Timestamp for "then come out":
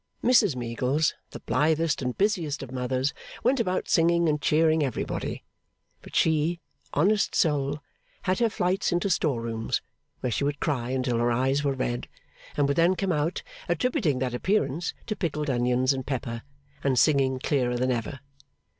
12.77-13.43